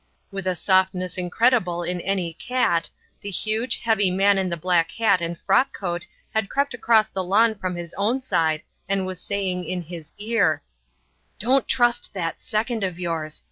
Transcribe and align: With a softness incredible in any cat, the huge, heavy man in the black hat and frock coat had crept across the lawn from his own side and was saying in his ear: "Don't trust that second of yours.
With 0.31 0.47
a 0.47 0.55
softness 0.55 1.15
incredible 1.15 1.83
in 1.83 2.01
any 2.01 2.33
cat, 2.33 2.89
the 3.21 3.29
huge, 3.29 3.77
heavy 3.77 4.09
man 4.09 4.39
in 4.39 4.49
the 4.49 4.57
black 4.57 4.89
hat 4.93 5.21
and 5.21 5.37
frock 5.37 5.77
coat 5.77 6.07
had 6.33 6.49
crept 6.49 6.73
across 6.73 7.09
the 7.09 7.23
lawn 7.23 7.53
from 7.53 7.75
his 7.75 7.93
own 7.93 8.19
side 8.19 8.63
and 8.89 9.05
was 9.05 9.21
saying 9.21 9.63
in 9.63 9.83
his 9.83 10.11
ear: 10.17 10.63
"Don't 11.37 11.67
trust 11.67 12.15
that 12.15 12.41
second 12.41 12.83
of 12.83 12.97
yours. 12.97 13.39